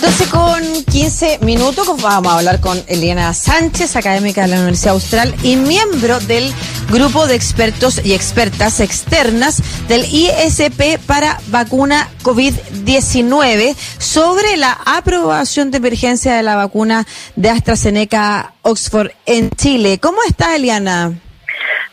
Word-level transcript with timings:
12 0.00 0.30
con 0.30 0.62
15 0.90 1.38
minutos 1.42 1.86
vamos 2.00 2.32
a 2.32 2.38
hablar 2.38 2.60
con 2.60 2.78
Eliana 2.88 3.34
Sánchez, 3.34 3.96
académica 3.96 4.42
de 4.42 4.48
la 4.48 4.56
Universidad 4.56 4.94
Austral 4.94 5.34
y 5.42 5.56
miembro 5.56 6.18
del 6.20 6.44
grupo 6.90 7.26
de 7.26 7.34
expertos 7.34 8.04
y 8.04 8.14
expertas 8.14 8.80
externas 8.80 9.62
del 9.88 10.04
ISP 10.04 10.98
para 11.06 11.38
vacuna 11.48 12.08
COVID-19 12.22 13.74
sobre 13.98 14.56
la 14.56 14.78
aprobación 14.86 15.70
de 15.70 15.76
emergencia 15.76 16.34
de 16.34 16.42
la 16.42 16.56
vacuna 16.56 17.04
de 17.36 17.50
AstraZeneca 17.50 18.54
Oxford 18.62 19.10
en 19.26 19.50
Chile. 19.50 19.98
¿Cómo 20.00 20.18
está 20.26 20.56
Eliana? 20.56 21.12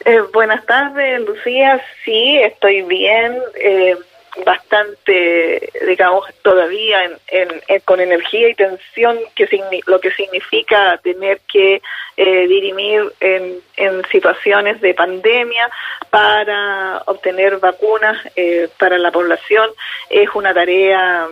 Eh, 0.06 0.22
buenas 0.34 0.66
tardes, 0.66 1.20
Lucía. 1.22 1.82
Sí, 2.06 2.38
estoy 2.38 2.84
bien. 2.84 3.38
Eh, 3.56 3.98
bastante, 4.46 5.70
digamos, 5.88 6.26
todavía 6.42 7.04
en, 7.28 7.50
con 7.86 8.00
energía 8.00 8.50
y 8.50 8.56
tensión, 8.56 9.18
que 9.36 9.48
lo 9.86 10.00
que 10.00 10.12
significa 10.12 10.98
tener 11.04 11.40
que 11.52 11.82
eh, 12.18 12.48
dirimir 12.48 13.12
en, 13.20 13.60
en, 13.76 14.04
situaciones 14.12 14.82
de 14.82 14.94
pandemia 14.94 15.70
para 16.10 17.04
obtener 17.06 17.58
vacunas 17.58 18.18
eh, 18.36 18.70
para 18.78 18.98
la 18.98 19.12
población. 19.12 19.70
Es 20.10 20.30
una 20.34 20.54
tarea 20.54 21.28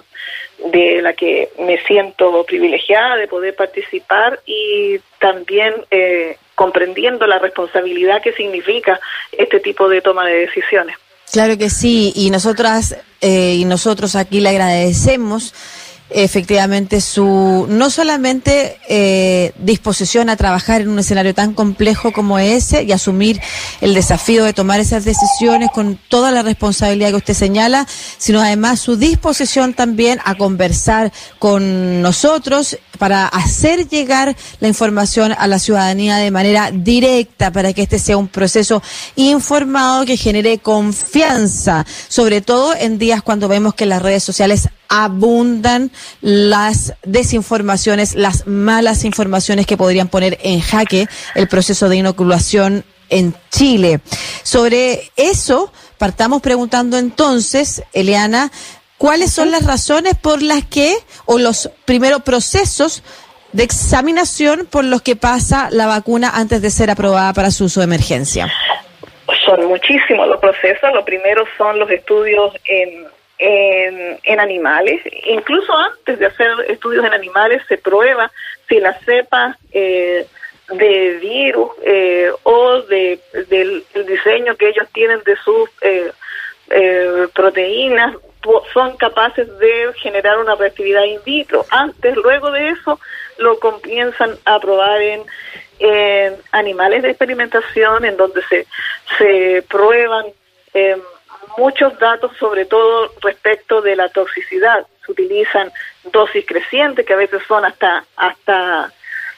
de 0.72 1.02
la 1.02 1.14
que 1.14 1.50
me 1.60 1.78
siento 1.84 2.44
privilegiada 2.46 3.18
de 3.18 3.28
poder 3.28 3.56
participar 3.56 4.40
y 4.46 5.00
también 5.20 5.74
eh, 5.92 6.38
comprendiendo 6.56 7.28
la 7.28 7.40
responsabilidad 7.40 8.22
que 8.22 8.34
significa 8.34 9.00
este 9.32 9.60
tipo 9.60 9.90
de 9.90 10.02
toma 10.02 10.26
de 10.26 10.40
decisiones. 10.40 10.96
Claro 11.36 11.58
que 11.58 11.70
sí, 11.70 12.14
y 12.16 12.30
nosotras 12.30 12.96
eh, 13.20 13.56
y 13.56 13.66
nosotros 13.66 14.16
aquí 14.16 14.40
le 14.40 14.48
agradecemos 14.48 15.54
efectivamente 16.10 17.02
su 17.02 17.66
no 17.68 17.90
solamente 17.90 18.78
eh, 18.88 19.54
disposición 19.58 20.30
a 20.30 20.36
trabajar 20.36 20.82
en 20.82 20.90
un 20.90 21.00
escenario 21.00 21.34
tan 21.34 21.54
complejo 21.54 22.14
como 22.14 22.38
ese 22.38 22.84
y 22.84 22.92
asumir 22.92 23.42
el 23.82 23.94
desafío 23.94 24.44
de 24.44 24.54
tomar 24.54 24.80
esas 24.80 25.04
decisiones 25.04 25.72
con 25.72 26.00
toda 26.10 26.32
la 26.32 26.44
responsabilidad 26.44 27.10
que 27.10 27.16
usted 27.16 27.34
señala, 27.34 27.88
sino 28.18 28.40
además 28.40 28.80
su 28.80 28.98
disposición 28.98 29.74
también 29.74 30.20
a 30.26 30.36
conversar 30.36 31.12
con 31.40 32.02
nosotros 32.02 32.78
para 33.00 33.28
hacer 33.28 33.88
llegar 33.90 34.36
la 34.60 34.68
información 34.68 35.36
a 35.38 35.48
la 35.48 35.60
ciudadanía 35.60 36.18
de 36.18 36.32
manera 36.32 36.72
directa 36.72 37.52
para 37.52 37.74
que 37.74 37.82
este 37.82 38.00
sea 38.00 38.18
un 38.18 38.28
proceso 38.28 38.82
informado 39.16 40.06
que 40.06 40.18
genere 40.18 40.60
confianza, 40.60 41.86
sobre 42.08 42.42
todo 42.42 42.76
en 42.76 42.98
días 43.00 43.22
cuando 43.22 43.48
vemos 43.48 43.74
que 43.74 43.86
las 43.86 44.02
redes 44.02 44.24
sociales 44.24 44.70
abundan 44.90 45.92
las 46.22 46.94
desinformaciones, 47.04 48.16
las 48.16 48.48
malas 48.48 49.04
informaciones 49.06 49.66
que 49.66 49.78
podrían 49.78 50.08
poner 50.08 50.38
en 50.44 50.62
jaque 50.62 51.08
el 51.36 51.48
proceso 51.48 51.90
de 51.90 51.98
inoculación 51.98 52.84
en 53.10 53.36
Chile. 53.52 54.00
Sobre 54.44 55.12
eso, 55.16 55.72
partamos 55.98 56.42
preguntando 56.42 56.98
entonces, 56.98 57.84
Eliana, 57.94 58.52
¿cuáles 58.98 59.32
son 59.32 59.52
las 59.52 59.66
razones 59.66 60.16
por 60.16 60.42
las 60.42 60.66
que, 60.66 60.96
o 61.26 61.38
los 61.38 61.70
primeros 61.86 62.24
procesos 62.24 63.04
de 63.52 63.64
examinación 63.64 64.68
por 64.70 64.84
los 64.84 65.02
que 65.02 65.16
pasa 65.16 65.70
la 65.72 65.88
vacuna 65.88 66.32
antes 66.34 66.62
de 66.62 66.70
ser 66.70 66.90
aprobada 66.90 67.34
para 67.34 67.52
su 67.52 67.66
uso 67.66 67.80
de 67.80 67.86
emergencia? 67.86 68.52
Son 69.46 69.66
muchísimos 69.68 70.28
los 70.28 70.40
procesos. 70.40 70.92
Lo 70.94 71.06
primero 71.06 71.46
son 71.58 71.80
los 71.80 71.90
estudios 71.90 72.54
en 72.66 73.06
en, 73.38 74.40
animales. 74.40 75.02
Incluso 75.28 75.76
antes 75.78 76.20
de 76.20 76.26
hacer 76.26 76.52
estudios 76.68 77.06
en 77.06 77.14
animales 77.14 77.62
se 77.68 77.78
prueba 77.78 78.32
si 78.68 78.80
la 78.80 78.94
cepa 79.00 79.58
eh, 79.72 80.26
de 80.70 81.18
virus 81.22 81.72
eh, 81.84 82.32
o 82.44 82.82
de, 82.84 83.20
del 83.50 83.84
diseño 84.08 84.56
que 84.56 84.70
ellos 84.70 84.88
tienen 84.94 85.22
de 85.26 85.36
sus 85.38 85.70
eh, 85.82 86.12
proteínas 87.34 88.16
son 88.74 88.96
capaces 88.98 89.48
de 89.60 89.92
generar 89.96 90.38
una 90.38 90.56
reactividad 90.56 91.04
in 91.04 91.20
vitro. 91.26 91.66
Antes, 91.70 92.16
luego 92.16 92.52
de 92.52 92.70
eso, 92.70 93.00
lo 93.38 93.60
comienzan 93.60 94.38
a 94.46 94.60
probar 94.60 95.02
en, 95.02 95.24
en 95.80 96.36
animales 96.52 97.04
de 97.04 97.10
experimentación, 97.10 98.06
en 98.06 98.18
donde 98.18 98.42
se, 98.44 98.68
se 99.18 99.64
prueban 99.68 100.26
eh, 100.74 100.98
muchos 101.58 101.98
datos, 102.00 102.32
sobre 102.38 102.66
todo 102.66 103.12
respecto 103.22 103.82
de 103.82 103.96
la 103.96 104.10
toxicidad. 104.10 104.86
Se 105.06 105.12
utilizan 105.12 105.72
dosis 106.06 106.46
crecientes, 106.46 107.06
que 107.06 107.14
a 107.14 107.18
veces 107.18 107.42
son 107.48 107.66
hasta, 107.66 108.06
hasta 108.16 108.92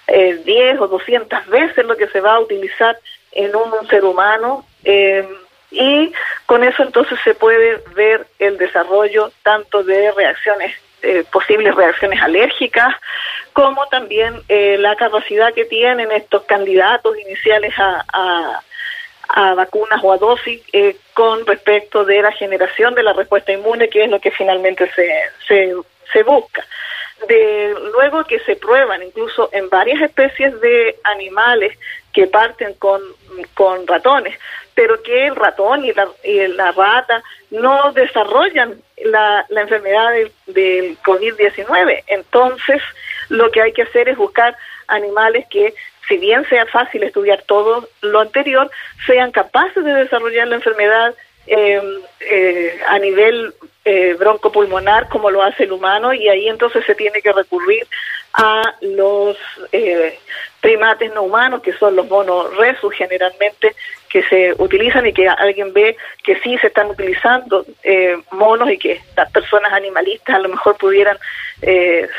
eh, 0.08 0.42
10 0.44 0.80
o 0.82 0.88
200 0.88 1.48
veces 1.48 1.86
lo 1.86 1.96
que 1.96 2.08
se 2.08 2.22
va 2.22 2.36
a 2.36 2.40
utilizar 2.40 2.98
en 3.32 3.56
un, 3.56 3.88
ser 3.88 4.04
humano. 4.06 4.66
Eh, 4.84 5.28
y 5.70 6.14
con 6.46 6.64
eso 6.64 6.84
entonces 6.84 7.20
se 7.24 7.36
puede 7.36 7.84
ver 7.94 8.26
el 8.40 8.58
desarrollo 8.58 9.32
tanto 9.44 9.84
de 9.84 10.12
reacciones, 10.14 10.74
eh, 11.02 11.24
posibles 11.32 11.76
reacciones 11.76 12.22
alérgicas, 12.22 12.96
como 13.54 13.86
también 13.88 14.42
eh, 14.48 14.78
la 14.78 14.96
capacidad 14.96 15.54
que 15.54 15.66
tienen 15.66 16.12
estos 16.12 16.44
candidatos 16.44 17.18
iniciales 17.20 17.74
a 17.78 18.06
a 18.14 18.62
vacunas 19.56 20.00
o 20.04 20.14
a 20.14 20.18
dosis 20.18 20.62
eh, 20.74 20.96
con 21.14 21.46
respecto 21.46 22.06
de 22.06 22.22
la 22.22 22.32
generación 22.32 22.96
de 22.96 23.04
la 23.04 23.14
respuesta 23.14 23.52
inmune, 23.52 23.90
que 23.90 24.04
es 24.04 24.10
lo 24.10 24.20
que 24.20 24.32
finalmente 24.32 24.90
se, 24.96 25.10
se, 25.48 25.76
se 26.12 26.24
busca. 26.24 26.66
De, 27.28 27.74
luego 27.94 28.24
que 28.26 28.40
se 28.42 28.56
prueban 28.56 29.02
incluso 29.02 29.50
en 29.52 29.70
varias 29.70 30.02
especies 30.02 30.60
de 30.62 30.98
animales 31.04 31.78
que 32.14 32.28
parten 32.28 32.76
con, 32.76 33.02
con 33.56 33.88
ratones, 33.88 34.38
pero 34.76 35.02
que 35.02 35.26
el 35.26 35.36
ratón 35.36 35.84
y 35.84 35.94
la, 35.94 36.08
y 36.24 36.48
la 36.48 36.72
rata 36.72 37.24
no 37.50 37.92
desarrollan 37.94 38.80
la, 39.06 39.46
la 39.50 39.62
enfermedad 39.62 40.12
del, 40.12 40.32
del 40.46 40.98
COVID-19. 41.00 42.04
Entonces, 42.08 42.82
lo 43.30 43.50
que 43.52 43.62
hay 43.62 43.74
que 43.74 43.84
hacer 43.84 44.10
es 44.10 44.18
buscar 44.18 44.56
animales 44.88 45.46
que 45.50 45.74
si 46.08 46.18
bien 46.18 46.48
sea 46.50 46.66
fácil 46.66 47.04
estudiar 47.04 47.44
todo 47.44 47.88
lo 48.02 48.20
anterior, 48.20 48.70
sean 49.06 49.32
capaces 49.32 49.84
de 49.84 49.94
desarrollar 49.94 50.48
la 50.48 50.56
enfermedad 50.56 51.14
eh, 51.48 51.82
eh, 52.20 52.80
a 52.88 53.00
nivel 53.00 53.54
eh, 53.90 54.18
broncopulmonar 54.20 55.08
como 55.08 55.32
lo 55.32 55.42
hace 55.42 55.64
el 55.64 55.72
humano 55.72 56.14
y 56.14 56.28
ahí 56.28 56.50
entonces 56.50 56.86
se 56.86 56.94
tiene 56.94 57.22
que 57.22 57.32
recurrir 57.32 57.88
a 58.34 58.62
los 58.82 59.38
eh, 59.72 60.20
primates 60.60 61.14
no 61.14 61.22
humanos 61.24 61.62
que 61.62 61.72
son 61.72 61.96
los 61.96 62.06
monoresus 62.10 62.94
generalmente 62.94 63.74
que 64.10 64.24
se 64.24 64.54
utilizan 64.58 65.08
y 65.08 65.14
que 65.14 65.30
alguien 65.30 65.72
ve 65.72 65.96
que 66.22 66.38
sí 66.42 66.58
se 66.58 66.68
están 66.68 66.88
utilizando 66.88 67.66
eh, 67.82 68.18
monos 68.32 68.70
y 68.70 68.78
que 68.78 69.00
las 69.16 69.32
personas 69.32 69.72
animalistas 69.72 70.36
a 70.36 70.40
lo 70.40 70.50
mejor 70.50 70.76
pudieran 70.76 71.18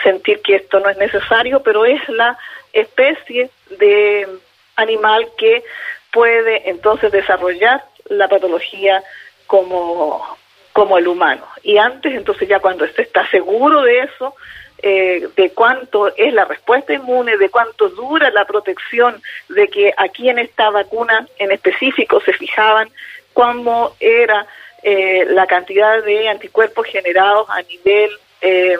sentir 0.02 0.40
que 0.40 0.56
esto 0.56 0.80
no 0.80 0.88
es 0.88 0.96
necesario, 0.96 1.62
pero 1.62 1.84
es 1.84 2.00
la 2.08 2.38
especie 2.72 3.50
de 3.70 4.28
animal 4.76 5.28
que 5.36 5.64
puede 6.12 6.68
entonces 6.70 7.12
desarrollar 7.12 7.84
la 8.06 8.28
patología 8.28 9.02
como, 9.46 10.38
como 10.72 10.98
el 10.98 11.08
humano. 11.08 11.46
Y 11.62 11.78
antes, 11.78 12.14
entonces 12.14 12.48
ya 12.48 12.60
cuando 12.60 12.86
se 12.86 13.02
está 13.02 13.28
seguro 13.30 13.82
de 13.82 14.00
eso, 14.00 14.34
eh, 14.80 15.28
de 15.36 15.50
cuánto 15.50 16.14
es 16.16 16.32
la 16.32 16.44
respuesta 16.44 16.94
inmune, 16.94 17.36
de 17.36 17.50
cuánto 17.50 17.88
dura 17.88 18.30
la 18.30 18.44
protección, 18.44 19.20
de 19.48 19.66
que 19.66 19.92
aquí 19.96 20.28
en 20.28 20.38
esta 20.38 20.70
vacuna 20.70 21.26
en 21.38 21.50
específico 21.50 22.20
se 22.20 22.32
fijaban 22.32 22.88
cómo 23.32 23.96
era 23.98 24.46
eh, 24.82 25.26
la 25.30 25.46
cantidad 25.46 26.02
de 26.04 26.28
anticuerpos 26.28 26.86
generados 26.86 27.48
a 27.50 27.62
nivel 27.62 28.10
eh, 28.40 28.78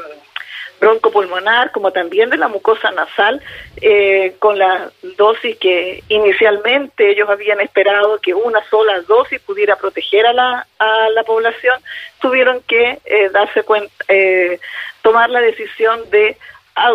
broncopulmonar, 0.81 1.73
como 1.73 1.93
también 1.93 2.31
de 2.31 2.37
la 2.37 2.49
mucosa 2.49 2.91
nasal, 2.91 3.43
eh, 3.81 4.35
con 4.39 4.59
la 4.59 4.91
dosis 5.17 5.57
que 5.59 6.03
inicialmente 6.09 7.11
ellos 7.11 7.29
habían 7.29 7.61
esperado 7.61 8.19
que 8.19 8.35
una 8.35 8.63
sola 8.69 9.01
dosis 9.03 9.41
pudiera 9.41 9.77
proteger 9.77 10.27
a 10.27 10.33
la, 10.33 10.67
a 10.79 11.09
la 11.11 11.25
población, 11.25 11.81
tuvieron 12.21 12.61
que 12.67 12.99
eh, 13.05 13.31
darse 13.31 13.63
cuenta, 13.63 13.93
eh, 14.09 14.59
tomar 15.03 15.31
la 15.31 15.41
decisión 15.41 16.09
de 16.11 16.37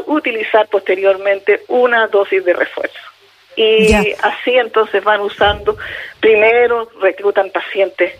utilizar 0.05 0.67
posteriormente 0.67 1.61
una 1.67 2.07
dosis 2.07 2.43
de 2.45 2.53
refuerzo. 2.53 2.99
Y 3.55 3.93
así 4.23 4.57
entonces 4.57 5.03
van 5.03 5.19
usando, 5.19 5.77
primero 6.19 6.89
reclutan 7.01 7.51
pacientes 7.51 8.13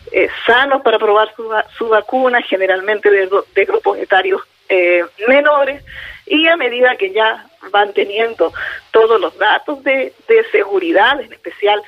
sanos 0.46 0.84
para 0.84 1.00
probar 1.00 1.34
su, 1.36 1.50
su 1.76 1.88
vacuna, 1.88 2.42
generalmente 2.42 3.10
de, 3.10 3.30
de 3.56 3.66
grupos 3.66 3.98
etarios 3.98 4.42
eh, 4.70 5.04
menores 5.28 5.84
y 6.26 6.48
a 6.48 6.56
medida 6.56 6.96
que 6.96 7.12
ya 7.12 7.46
van 7.72 7.94
teniendo 7.94 8.54
todos 8.92 9.20
los 9.20 9.38
datos 9.38 9.84
de, 9.84 10.14
de 10.28 10.44
seguridad 10.52 11.20
en 11.20 11.34
especial 11.34 11.82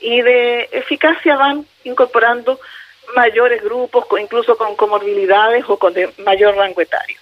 y 0.00 0.20
de 0.22 0.68
eficacia 0.72 1.36
van 1.36 1.66
incorporando 1.84 2.60
mayores 3.14 3.62
grupos, 3.62 4.06
incluso 4.20 4.56
con 4.56 4.76
comorbilidades 4.76 5.64
o 5.68 5.78
con 5.78 5.94
de 5.94 6.10
mayor 6.18 6.56
rango 6.56 6.80
etario. 6.80 7.18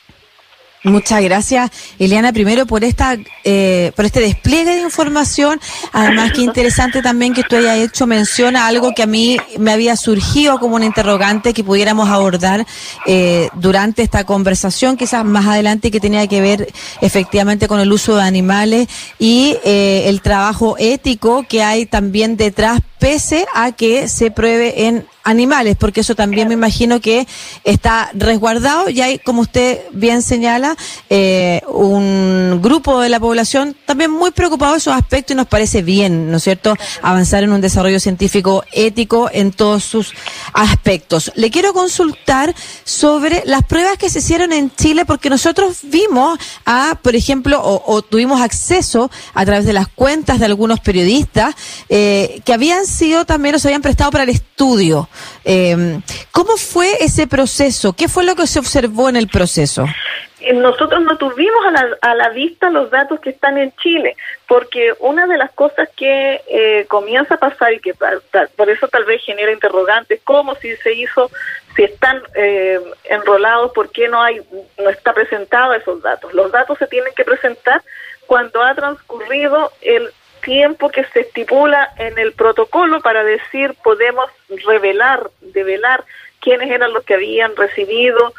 Muchas 0.86 1.20
gracias, 1.20 1.72
Eliana, 1.98 2.32
primero 2.32 2.64
por 2.64 2.84
esta, 2.84 3.18
eh, 3.42 3.90
por 3.96 4.04
este 4.04 4.20
despliegue 4.20 4.76
de 4.76 4.82
información. 4.82 5.60
Además, 5.92 6.30
que 6.30 6.42
interesante 6.42 7.02
también 7.02 7.34
que 7.34 7.40
usted 7.40 7.58
haya 7.58 7.82
hecho 7.82 8.06
mención 8.06 8.54
a 8.54 8.68
algo 8.68 8.94
que 8.94 9.02
a 9.02 9.06
mí 9.06 9.36
me 9.58 9.72
había 9.72 9.96
surgido 9.96 10.60
como 10.60 10.76
un 10.76 10.84
interrogante 10.84 11.52
que 11.54 11.64
pudiéramos 11.64 12.08
abordar 12.08 12.64
eh, 13.04 13.48
durante 13.54 14.02
esta 14.02 14.22
conversación, 14.22 14.96
quizás 14.96 15.24
más 15.24 15.46
adelante, 15.46 15.90
que 15.90 15.98
tenía 15.98 16.24
que 16.28 16.40
ver 16.40 16.72
efectivamente 17.00 17.66
con 17.66 17.80
el 17.80 17.92
uso 17.92 18.14
de 18.14 18.22
animales 18.22 18.86
y 19.18 19.56
eh, 19.64 20.04
el 20.06 20.20
trabajo 20.20 20.76
ético 20.78 21.44
que 21.48 21.64
hay 21.64 21.86
también 21.86 22.36
detrás, 22.36 22.80
pese 22.98 23.46
a 23.54 23.72
que 23.72 24.08
se 24.08 24.30
pruebe 24.30 24.86
en 24.86 25.06
animales, 25.26 25.76
porque 25.76 26.00
eso 26.00 26.14
también 26.14 26.46
me 26.48 26.54
imagino 26.54 27.00
que 27.00 27.26
está 27.64 28.10
resguardado 28.14 28.88
y 28.88 29.00
hay, 29.00 29.18
como 29.18 29.42
usted 29.42 29.80
bien 29.90 30.22
señala, 30.22 30.76
eh, 31.10 31.62
un 31.66 32.60
grupo 32.62 33.00
de 33.00 33.08
la 33.08 33.18
población 33.18 33.76
también 33.86 34.12
muy 34.12 34.30
preocupado 34.30 34.72
de 34.72 34.78
esos 34.78 34.94
aspectos 34.94 35.34
y 35.34 35.36
nos 35.36 35.48
parece 35.48 35.82
bien, 35.82 36.30
¿no 36.30 36.36
es 36.36 36.44
cierto?, 36.44 36.76
avanzar 37.02 37.42
en 37.42 37.52
un 37.52 37.60
desarrollo 37.60 37.98
científico 37.98 38.62
ético 38.70 39.28
en 39.32 39.50
todos 39.50 39.82
sus 39.82 40.14
aspectos. 40.52 41.32
Le 41.34 41.50
quiero 41.50 41.72
consultar 41.72 42.54
sobre 42.84 43.42
las 43.46 43.64
pruebas 43.64 43.98
que 43.98 44.08
se 44.08 44.20
hicieron 44.20 44.52
en 44.52 44.70
Chile, 44.76 45.04
porque 45.04 45.28
nosotros 45.28 45.78
vimos 45.82 46.38
a, 46.64 46.98
por 47.02 47.16
ejemplo, 47.16 47.60
o, 47.64 48.02
tuvimos 48.02 48.40
acceso 48.40 49.10
a 49.34 49.44
través 49.44 49.66
de 49.66 49.72
las 49.72 49.88
cuentas 49.88 50.38
de 50.38 50.46
algunos 50.46 50.78
periodistas 50.78 51.56
eh, 51.88 52.40
que 52.44 52.52
habían 52.52 52.85
sido 52.86 53.24
también 53.24 53.54
o 53.54 53.58
se 53.58 53.68
habían 53.68 53.82
prestado 53.82 54.10
para 54.10 54.24
el 54.24 54.30
estudio. 54.30 55.08
Eh, 55.44 56.00
¿Cómo 56.30 56.56
fue 56.56 57.04
ese 57.04 57.26
proceso? 57.26 57.92
¿Qué 57.92 58.08
fue 58.08 58.24
lo 58.24 58.34
que 58.34 58.46
se 58.46 58.58
observó 58.58 59.08
en 59.08 59.16
el 59.16 59.28
proceso? 59.28 59.86
Eh, 60.46 60.52
nosotros 60.52 61.02
no 61.02 61.16
tuvimos 61.16 61.66
a 61.66 61.70
la, 61.70 61.98
a 62.02 62.14
la 62.14 62.28
vista 62.28 62.70
los 62.70 62.90
datos 62.90 63.18
que 63.20 63.30
están 63.30 63.58
en 63.58 63.72
Chile, 63.76 64.16
porque 64.46 64.92
una 65.00 65.26
de 65.26 65.38
las 65.38 65.50
cosas 65.52 65.88
que 65.96 66.40
eh, 66.46 66.84
comienza 66.86 67.34
a 67.34 67.38
pasar 67.38 67.72
y 67.72 67.80
que 67.80 67.94
por 67.94 68.70
eso 68.70 68.86
tal 68.88 69.04
vez 69.04 69.24
genera 69.24 69.50
interrogantes, 69.50 70.20
cómo 70.22 70.54
si 70.54 70.76
se 70.76 70.92
hizo, 70.92 71.30
si 71.74 71.84
están 71.84 72.22
eh, 72.34 72.78
enrolados, 73.04 73.72
por 73.72 73.90
qué 73.90 74.08
no 74.08 74.22
hay, 74.22 74.40
no 74.78 74.90
está 74.90 75.12
presentado 75.14 75.74
esos 75.74 76.00
datos. 76.02 76.32
Los 76.32 76.52
datos 76.52 76.78
se 76.78 76.86
tienen 76.86 77.12
que 77.16 77.24
presentar 77.24 77.82
cuando 78.26 78.62
ha 78.62 78.74
transcurrido 78.74 79.72
el 79.80 80.12
tiempo 80.46 80.90
que 80.90 81.04
se 81.06 81.20
estipula 81.22 81.92
en 81.98 82.16
el 82.18 82.32
protocolo 82.32 83.00
para 83.00 83.24
decir 83.24 83.74
podemos 83.82 84.30
revelar, 84.64 85.28
develar 85.40 86.04
quiénes 86.40 86.70
eran 86.70 86.92
los 86.92 87.04
que 87.04 87.14
habían 87.14 87.56
recibido 87.56 88.32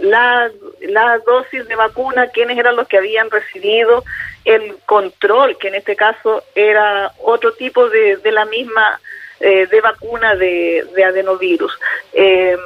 la, 0.00 0.50
la 0.80 1.18
dosis 1.18 1.68
de 1.68 1.76
vacuna, 1.76 2.28
quiénes 2.28 2.56
eran 2.56 2.74
los 2.74 2.88
que 2.88 2.96
habían 2.96 3.30
recibido 3.30 4.02
el 4.46 4.76
control, 4.86 5.58
que 5.58 5.68
en 5.68 5.74
este 5.74 5.94
caso 5.94 6.42
era 6.54 7.12
otro 7.18 7.52
tipo 7.52 7.90
de, 7.90 8.16
de 8.16 8.32
la 8.32 8.46
misma 8.46 8.98
eh, 9.40 9.66
de 9.66 9.80
vacuna 9.82 10.34
de, 10.36 10.86
de 10.96 11.04
adenovirus. 11.04 11.78
Eh, 12.14 12.56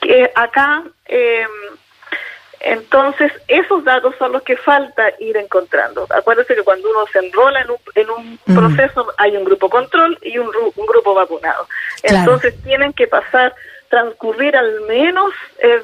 que 0.00 0.30
acá 0.34 0.84
eh, 1.06 1.46
entonces, 2.64 3.30
esos 3.46 3.84
datos 3.84 4.14
son 4.18 4.32
los 4.32 4.42
que 4.42 4.56
falta 4.56 5.12
ir 5.18 5.36
encontrando. 5.36 6.06
Acuérdense 6.08 6.54
que 6.54 6.62
cuando 6.62 6.88
uno 6.88 7.06
se 7.12 7.18
enrola 7.18 7.60
en 7.60 7.70
un, 7.70 7.78
en 7.94 8.10
un 8.10 8.38
proceso 8.54 9.06
hay 9.18 9.36
un 9.36 9.44
grupo 9.44 9.68
control 9.68 10.18
y 10.22 10.38
un, 10.38 10.50
un 10.74 10.86
grupo 10.86 11.12
vacunado. 11.12 11.68
Entonces, 12.02 12.54
tienen 12.62 12.94
que 12.94 13.06
pasar, 13.06 13.54
transcurrir 13.90 14.56
al 14.56 14.80
menos 14.82 15.32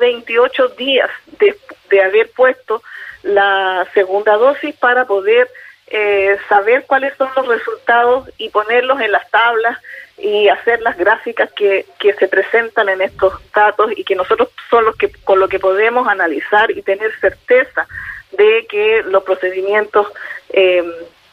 28 0.00 0.64
eh, 0.64 0.68
días 0.78 1.10
de, 1.38 1.54
de 1.90 2.02
haber 2.02 2.30
puesto 2.30 2.82
la 3.22 3.86
segunda 3.92 4.36
dosis 4.36 4.74
para 4.76 5.04
poder 5.04 5.48
eh, 5.90 6.38
saber 6.48 6.84
cuáles 6.86 7.14
son 7.16 7.28
los 7.36 7.46
resultados 7.46 8.30
y 8.38 8.48
ponerlos 8.48 9.00
en 9.00 9.12
las 9.12 9.28
tablas 9.30 9.78
y 10.18 10.48
hacer 10.48 10.80
las 10.82 10.96
gráficas 10.96 11.50
que, 11.52 11.86
que 11.98 12.12
se 12.14 12.28
presentan 12.28 12.88
en 12.88 13.00
estos 13.00 13.34
datos 13.54 13.90
y 13.96 14.04
que 14.04 14.14
nosotros 14.14 14.50
son 14.68 14.84
los 14.84 14.96
que 14.96 15.10
con 15.24 15.40
lo 15.40 15.48
que 15.48 15.58
podemos 15.58 16.06
analizar 16.06 16.70
y 16.70 16.82
tener 16.82 17.10
certeza 17.20 17.86
de 18.32 18.66
que 18.68 19.02
los 19.06 19.24
procedimientos 19.24 20.06
eh, 20.50 20.84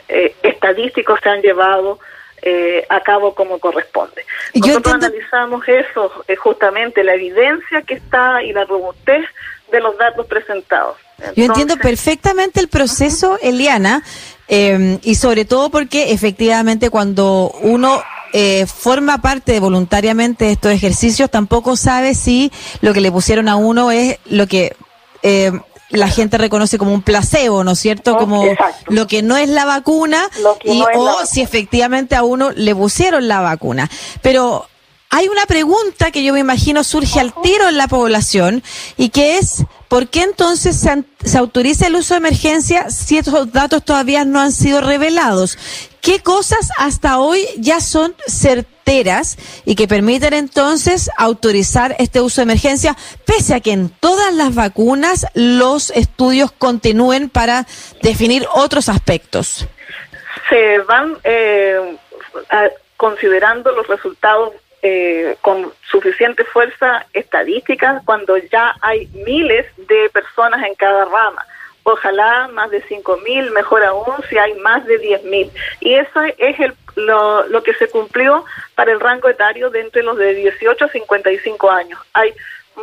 eh, 0.07 0.35
estadísticos 0.41 1.19
se 1.21 1.29
han 1.29 1.41
llevado 1.41 1.99
eh, 2.41 2.85
a 2.89 3.01
cabo 3.01 3.35
como 3.35 3.59
corresponde. 3.59 4.25
Nosotros 4.53 4.95
analizamos 4.95 5.67
eso, 5.67 6.11
justamente 6.37 7.03
la 7.03 7.15
evidencia 7.15 7.81
que 7.81 7.95
está 7.95 8.41
y 8.43 8.53
la 8.53 8.63
robustez 8.63 9.25
de 9.71 9.79
los 9.79 9.97
datos 9.97 10.25
presentados. 10.25 10.97
Yo 11.35 11.45
entiendo 11.45 11.77
perfectamente 11.77 12.59
el 12.59 12.67
proceso, 12.67 13.37
Eliana, 13.41 14.03
eh, 14.47 14.99
y 15.03 15.15
sobre 15.15 15.45
todo 15.45 15.69
porque 15.69 16.11
efectivamente 16.11 16.89
cuando 16.89 17.51
uno 17.61 18.01
eh, 18.33 18.65
forma 18.65 19.19
parte 19.19 19.59
voluntariamente 19.59 20.45
de 20.45 20.51
estos 20.51 20.71
ejercicios, 20.71 21.31
tampoco 21.31 21.75
sabe 21.75 22.13
si 22.13 22.51
lo 22.81 22.93
que 22.93 23.01
le 23.01 23.11
pusieron 23.11 23.49
a 23.49 23.55
uno 23.55 23.91
es 23.91 24.19
lo 24.25 24.47
que 24.47 24.75
eh, 25.23 25.51
la 25.89 26.09
gente 26.09 26.37
reconoce 26.37 26.77
como 26.77 26.93
un 26.93 27.01
placebo, 27.01 27.63
¿no 27.63 27.71
es 27.71 27.79
cierto? 27.79 28.17
Como 28.17 28.43
lo 28.87 29.07
que 29.07 29.21
no 29.21 29.37
es 29.37 29.47
la 29.49 29.65
vacuna 29.65 30.29
y, 30.63 30.83
o 30.95 31.25
si 31.25 31.41
efectivamente 31.41 32.15
a 32.15 32.23
uno 32.23 32.51
le 32.51 32.75
pusieron 32.75 33.27
la 33.27 33.39
vacuna. 33.39 33.89
Pero 34.21 34.67
hay 35.09 35.29
una 35.29 35.45
pregunta 35.45 36.11
que 36.11 36.23
yo 36.23 36.33
me 36.33 36.39
imagino 36.39 36.83
surge 36.83 37.19
al 37.19 37.33
tiro 37.41 37.69
en 37.69 37.77
la 37.77 37.87
población 37.87 38.61
y 38.97 39.09
que 39.09 39.37
es, 39.37 39.63
¿por 39.87 40.09
qué 40.09 40.23
entonces 40.23 40.79
se, 40.79 41.37
autoriza 41.37 41.87
el 41.87 41.95
uso 41.95 42.13
de 42.13 42.19
emergencia 42.19 42.89
si 42.89 43.17
estos 43.17 43.51
datos 43.53 43.85
todavía 43.85 44.25
no 44.25 44.41
han 44.41 44.51
sido 44.51 44.81
revelados? 44.81 45.57
¿Qué 46.01 46.21
cosas 46.21 46.71
hasta 46.77 47.19
hoy 47.19 47.45
ya 47.57 47.79
son 47.79 48.15
certeras 48.27 49.37
y 49.65 49.75
que 49.75 49.87
permiten 49.87 50.33
entonces 50.33 51.09
autorizar 51.17 51.95
este 51.99 52.19
uso 52.19 52.41
de 52.41 52.43
emergencia, 52.43 52.95
pese 53.25 53.53
a 53.53 53.59
que 53.61 53.71
en 53.71 53.89
todas 53.89 54.33
las 54.33 54.55
vacunas 54.55 55.25
los 55.33 55.89
estudios 55.91 56.51
continúen 56.51 57.29
para 57.29 57.65
definir 58.01 58.45
otros 58.53 58.89
aspectos? 58.89 59.67
Se 60.49 60.79
van 60.79 61.17
eh, 61.23 61.97
considerando 62.97 63.71
los 63.71 63.87
resultados 63.87 64.53
eh, 64.89 65.37
con 65.41 65.73
suficiente 65.91 66.45
fuerza 66.45 67.05
estadística 67.13 68.01
cuando 68.05 68.37
ya 68.37 68.73
hay 68.81 69.07
miles 69.07 69.65
de 69.75 70.09
personas 70.11 70.65
en 70.65 70.75
cada 70.75 71.03
rama. 71.05 71.45
Ojalá 71.83 72.47
más 72.49 72.69
de 72.71 72.81
5.000, 72.83 73.51
mejor 73.51 73.83
aún 73.83 74.15
si 74.29 74.37
hay 74.37 74.53
más 74.55 74.85
de 74.85 74.99
10.000. 75.01 75.51
Y 75.81 75.95
eso 75.95 76.21
es 76.37 76.59
el, 76.59 76.73
lo, 76.95 77.47
lo 77.47 77.63
que 77.63 77.73
se 77.73 77.89
cumplió 77.89 78.45
para 78.75 78.91
el 78.91 78.99
rango 78.99 79.27
etario 79.29 79.69
de 79.69 79.81
entre 79.81 80.03
los 80.03 80.17
de 80.17 80.33
18 80.33 80.85
a 80.85 80.89
55 80.89 81.71
años. 81.71 81.99
Hay 82.13 82.33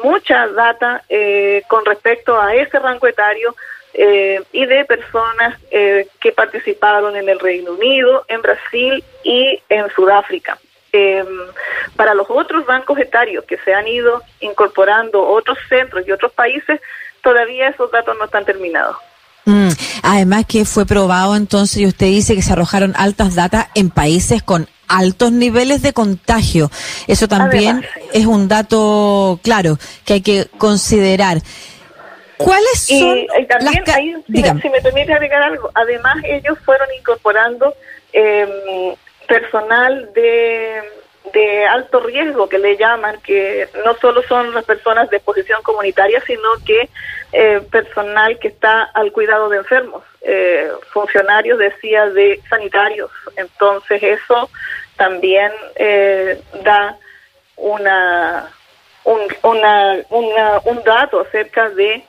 mucha 0.03 0.47
data 0.49 1.03
eh, 1.09 1.63
con 1.69 1.85
respecto 1.85 2.39
a 2.39 2.55
ese 2.55 2.79
rango 2.79 3.07
etario 3.07 3.55
eh, 3.95 4.43
y 4.53 4.67
de 4.67 4.85
personas 4.85 5.59
eh, 5.71 6.09
que 6.21 6.33
participaron 6.33 7.17
en 7.17 7.29
el 7.29 7.39
Reino 7.39 7.73
Unido, 7.73 8.25
en 8.29 8.43
Brasil 8.43 9.05
y 9.23 9.63
en 9.69 9.89
Sudáfrica. 9.91 10.59
Eh, 10.97 11.25
para 11.97 12.15
los 12.15 12.29
otros 12.31 12.65
bancos 12.67 12.97
etarios 13.01 13.45
que 13.47 13.59
se 13.65 13.75
han 13.75 13.89
ido 13.89 14.23
incorporando 14.39 15.27
otros 15.27 15.59
centros 15.69 16.07
y 16.07 16.13
otros 16.13 16.31
países, 16.31 16.81
todavía 17.21 17.69
esos 17.69 17.91
datos 17.91 18.17
no 18.17 18.27
están 18.27 18.45
terminados. 18.45 18.97
Mm, 19.45 19.71
además 20.05 20.45
que 20.47 20.65
fue 20.65 20.87
probado 20.87 21.35
entonces 21.35 21.79
y 21.79 21.87
usted 21.87 22.07
dice 22.07 22.37
que 22.37 22.43
se 22.43 22.53
arrojaron 22.53 22.95
altas 22.97 23.35
datas 23.35 23.67
en 23.75 23.91
países 23.91 24.45
con 24.45 24.69
altos 24.87 25.33
niveles 25.33 25.83
de 25.83 25.93
contagio. 25.93 26.71
Eso 27.09 27.27
también 27.27 27.85
es 28.13 28.27
un 28.27 28.47
dato 28.47 29.41
claro 29.43 29.79
que 30.05 30.13
hay 30.13 30.21
que 30.21 30.47
considerar. 30.59 31.39
¿Cuáles 32.37 32.87
son 32.87 33.19
y, 33.19 33.47
también 33.49 33.83
las 33.85 34.63
si, 34.63 34.69
me, 34.69 34.81
permite 34.81 35.13
agregar 35.13 35.43
algo, 35.43 35.73
además 35.75 36.19
ellos 36.23 36.57
fueron 36.65 36.87
incorporando 36.97 37.75
eh, 38.13 38.95
personal 39.27 40.13
de, 40.15 40.83
de 41.33 41.67
alto 41.67 42.01
riesgo 42.01 42.49
que 42.49 42.59
le 42.59 42.77
llaman, 42.77 43.21
que 43.23 43.69
no 43.85 43.95
solo 43.97 44.23
son 44.23 44.55
las 44.55 44.65
personas 44.65 45.11
de 45.11 45.21
posición 45.21 45.63
comunitaria, 45.63 46.23
sino 46.27 46.49
que 46.65 46.89
eh, 47.33 47.61
personal 47.71 48.39
que 48.39 48.49
está 48.49 48.85
al 48.95 49.11
cuidado 49.13 49.49
de 49.49 49.59
enfermos, 49.59 50.05
eh, 50.23 50.71
funcionarios, 50.93 51.59
decía, 51.59 52.07
de 52.07 52.41
sanitarios. 52.49 53.11
Entonces 53.37 54.03
eso 54.03 54.49
también 54.97 55.51
eh, 55.75 56.41
da 56.63 56.97
una, 57.57 58.49
un, 59.05 59.21
una, 59.43 59.97
una, 60.11 60.61
un 60.65 60.83
dato 60.85 61.21
acerca 61.21 61.71
de 61.71 62.05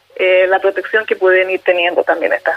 la 0.48 0.60
protección 0.60 1.06
que 1.06 1.18
pueden 1.18 1.50
ir 1.50 1.60
teniendo 1.60 2.02
también 2.02 2.32
estas. 2.32 2.56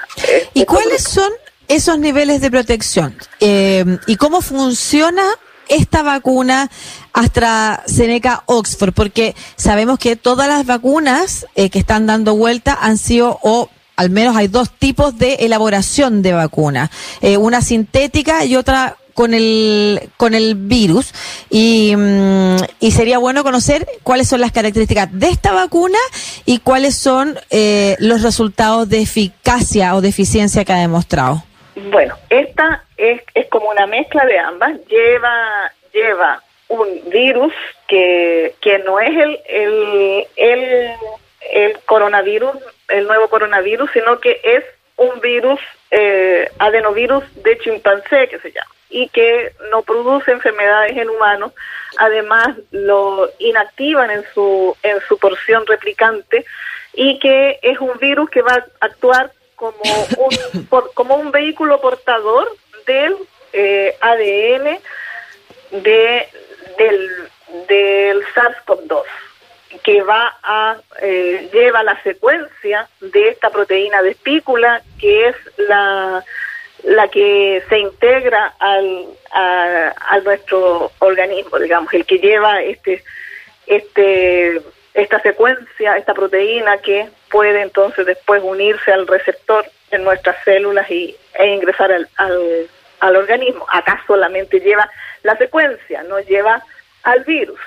¿Y 0.54 0.64
cuáles 0.64 1.02
son 1.02 1.32
esos 1.68 1.98
niveles 1.98 2.40
de 2.40 2.50
protección 2.50 3.16
eh, 3.40 3.84
y 4.06 4.16
cómo 4.16 4.40
funciona 4.40 5.24
esta 5.68 6.02
vacuna 6.02 6.70
AstraZeneca 7.12 8.42
Oxford? 8.46 8.92
Porque 8.92 9.36
sabemos 9.56 9.98
que 9.98 10.16
todas 10.16 10.48
las 10.48 10.66
vacunas 10.66 11.46
eh, 11.54 11.70
que 11.70 11.78
están 11.78 12.06
dando 12.06 12.34
vuelta 12.34 12.76
han 12.80 12.98
sido 12.98 13.38
o 13.42 13.68
al 13.96 14.10
menos 14.10 14.36
hay 14.36 14.46
dos 14.46 14.70
tipos 14.70 15.18
de 15.18 15.34
elaboración 15.34 16.22
de 16.22 16.32
vacuna, 16.32 16.90
eh, 17.20 17.36
una 17.36 17.60
sintética 17.62 18.44
y 18.44 18.54
otra 18.54 18.96
con 19.12 19.34
el, 19.34 20.10
con 20.16 20.34
el 20.34 20.54
virus 20.54 21.12
y, 21.50 21.92
mm, 21.96 22.56
y, 22.78 22.92
sería 22.92 23.18
bueno 23.18 23.42
conocer 23.42 23.84
cuáles 24.04 24.28
son 24.28 24.40
las 24.40 24.52
características 24.52 25.08
de 25.10 25.30
esta 25.30 25.50
vacuna 25.50 25.98
y 26.46 26.58
cuáles 26.58 26.94
son 26.94 27.36
eh, 27.50 27.96
los 27.98 28.22
resultados 28.22 28.88
de 28.88 29.02
eficacia 29.02 29.96
o 29.96 30.00
de 30.00 30.10
eficiencia 30.10 30.64
que 30.64 30.72
ha 30.72 30.78
demostrado. 30.78 31.42
Bueno, 31.90 32.16
esta 32.28 32.84
es, 32.96 33.22
es 33.34 33.46
como 33.48 33.70
una 33.70 33.86
mezcla 33.86 34.24
de 34.24 34.38
ambas. 34.38 34.78
Lleva, 34.86 35.72
lleva 35.92 36.42
un 36.68 37.08
virus 37.10 37.52
que, 37.86 38.54
que 38.60 38.78
no 38.80 38.98
es 39.00 39.16
el, 39.16 39.40
el, 39.48 40.26
el, 40.36 40.90
el 41.52 41.78
coronavirus, 41.86 42.56
el 42.88 43.06
nuevo 43.06 43.28
coronavirus, 43.28 43.90
sino 43.92 44.18
que 44.18 44.40
es 44.42 44.64
un 44.96 45.20
virus, 45.20 45.60
eh, 45.90 46.50
adenovirus 46.58 47.24
de 47.42 47.58
chimpancé, 47.58 48.28
que 48.28 48.38
se 48.40 48.50
llama 48.50 48.70
y 48.90 49.08
que 49.08 49.52
no 49.70 49.82
produce 49.82 50.32
enfermedades 50.32 50.96
en 50.96 51.10
humanos, 51.10 51.52
además 51.98 52.56
lo 52.70 53.30
inactivan 53.38 54.10
en 54.10 54.24
su, 54.32 54.76
en 54.82 54.98
su 55.06 55.18
porción 55.18 55.66
replicante 55.66 56.44
y 56.94 57.18
que 57.18 57.58
es 57.62 57.78
un 57.80 57.98
virus 57.98 58.30
que 58.30 58.42
va 58.42 58.54
a 58.54 58.86
actuar 58.86 59.30
como 59.58 59.82
un, 60.16 60.88
como 60.94 61.16
un 61.16 61.30
vehículo 61.30 61.80
portador 61.80 62.48
del 62.86 63.16
eh, 63.52 63.96
ADN 64.00 64.78
de, 65.82 66.28
del, 66.78 67.28
del 67.68 68.24
SARS-CoV-2 68.34 69.02
que 69.82 70.02
va 70.02 70.38
a 70.42 70.78
eh, 71.02 71.50
lleva 71.52 71.82
la 71.82 72.00
secuencia 72.02 72.88
de 73.00 73.28
esta 73.28 73.50
proteína 73.50 74.00
de 74.02 74.10
espícula 74.10 74.82
que 74.98 75.28
es 75.28 75.36
la 75.58 76.24
la 76.84 77.08
que 77.08 77.62
se 77.68 77.78
integra 77.78 78.54
al, 78.58 79.06
a, 79.32 80.20
nuestro 80.24 80.92
organismo, 81.00 81.58
digamos, 81.58 81.92
el 81.92 82.04
que 82.06 82.18
lleva 82.18 82.62
este, 82.62 83.02
este, 83.66 84.62
esta 85.00 85.20
secuencia, 85.20 85.96
esta 85.96 86.14
proteína 86.14 86.78
que 86.78 87.08
puede 87.30 87.62
entonces 87.62 88.06
después 88.06 88.42
unirse 88.42 88.92
al 88.92 89.06
receptor 89.06 89.64
en 89.90 90.04
nuestras 90.04 90.36
células 90.44 90.90
y, 90.90 91.16
e 91.34 91.46
ingresar 91.46 91.92
al, 91.92 92.08
al, 92.16 92.68
al 93.00 93.16
organismo. 93.16 93.66
Acá 93.70 94.02
solamente 94.06 94.60
lleva 94.60 94.90
la 95.22 95.36
secuencia, 95.36 96.02
no 96.02 96.18
lleva 96.20 96.62
al 97.04 97.24
virus. 97.24 97.60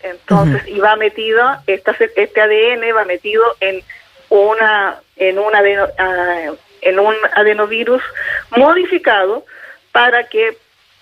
Entonces, 0.00 0.66
y 0.68 0.78
va 0.78 0.96
metido, 0.96 1.44
esta, 1.66 1.94
este 1.98 2.40
ADN 2.40 2.96
va 2.96 3.04
metido 3.04 3.44
en 3.60 3.82
una, 4.28 5.00
en 5.16 5.38
uh, 5.38 6.56
en 6.80 6.98
un 6.98 7.14
adenovirus 7.34 8.02
modificado 8.50 9.44
para 9.92 10.24
que 10.24 10.56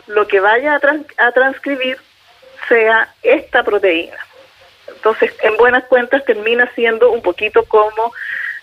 lo 0.06 0.26
que 0.26 0.40
vaya 0.40 0.80
a, 1.18 1.32
transcribir 1.32 1.98
sea 2.68 3.12
esta 3.22 3.62
proteína. 3.62 4.16
Entonces, 4.88 5.32
en 5.42 5.56
buenas 5.56 5.84
cuentas, 5.84 6.24
termina 6.24 6.70
siendo 6.74 7.10
un 7.10 7.22
poquito 7.22 7.64
como 7.64 8.12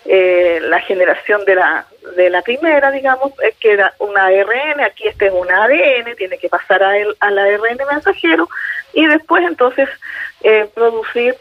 eh, 0.06 0.58
la 0.62 0.80
generación 0.80 1.44
de 1.44 1.54
la, 1.54 1.86
de 2.16 2.30
la 2.30 2.42
primera, 2.42 2.90
digamos, 2.90 3.32
que 3.60 3.72
era 3.72 3.94
una 3.98 4.26
ARN, 4.26 4.80
aquí 4.80 5.08
este 5.08 5.26
es 5.26 5.32
un 5.32 5.50
ADN, 5.50 6.16
tiene 6.16 6.38
que 6.38 6.48
pasar 6.48 6.82
a 6.82 6.98
el, 6.98 7.16
al 7.20 7.38
ARN 7.38 7.78
mensajero 7.90 8.48
y 8.92 9.06
después 9.06 9.44
entonces 9.44 9.88
eh, 10.42 10.68
producir 10.74 11.36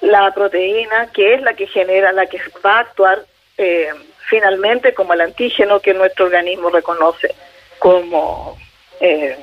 la 0.00 0.32
proteína 0.32 1.10
que 1.12 1.34
es 1.34 1.42
la 1.42 1.54
que 1.54 1.66
genera, 1.66 2.12
la 2.12 2.26
que 2.26 2.40
va 2.64 2.78
a 2.78 2.80
actuar 2.80 3.20
eh, 3.58 3.90
finalmente 4.28 4.92
como 4.92 5.14
el 5.14 5.20
antígeno 5.20 5.80
que 5.80 5.94
nuestro 5.94 6.26
organismo 6.26 6.70
reconoce 6.70 7.34
como, 7.78 8.58
eh, 9.00 9.36